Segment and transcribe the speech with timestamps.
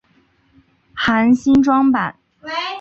[0.95, 2.15] 含新装版。